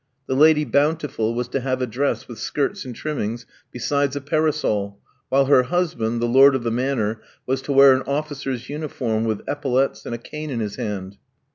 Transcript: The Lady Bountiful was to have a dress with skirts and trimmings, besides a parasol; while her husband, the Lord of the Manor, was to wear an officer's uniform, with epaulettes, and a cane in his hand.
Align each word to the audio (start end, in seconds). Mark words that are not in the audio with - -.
The 0.25 0.33
Lady 0.35 0.65
Bountiful 0.65 1.35
was 1.35 1.47
to 1.49 1.59
have 1.59 1.79
a 1.79 1.85
dress 1.85 2.27
with 2.27 2.39
skirts 2.39 2.85
and 2.85 2.95
trimmings, 2.95 3.45
besides 3.71 4.15
a 4.15 4.21
parasol; 4.21 4.99
while 5.29 5.45
her 5.45 5.61
husband, 5.61 6.19
the 6.19 6.25
Lord 6.27 6.55
of 6.55 6.63
the 6.63 6.71
Manor, 6.71 7.21
was 7.45 7.61
to 7.61 7.71
wear 7.71 7.93
an 7.93 8.01
officer's 8.07 8.67
uniform, 8.67 9.25
with 9.25 9.47
epaulettes, 9.47 10.07
and 10.07 10.15
a 10.15 10.17
cane 10.17 10.49
in 10.49 10.59
his 10.59 10.77
hand. 10.77 11.17